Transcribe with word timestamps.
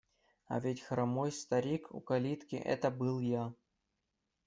А 0.47 0.59
ведь 0.63 0.81
хромой 0.81 1.31
старик 1.31 1.91
у 1.93 1.99
калитки– 2.01 2.55
это 2.55 2.89
был 2.89 3.19
я. 3.19 3.53